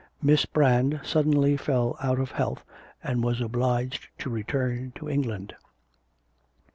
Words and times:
Miss 0.19 0.47
Brand 0.47 0.99
suddenly 1.03 1.55
fell 1.55 1.95
out 2.01 2.17
of 2.17 2.31
health 2.31 2.63
and 3.03 3.23
was 3.23 3.39
obliged 3.39 4.07
to 4.17 4.31
return 4.31 4.91
to 4.95 5.07
England. 5.07 5.53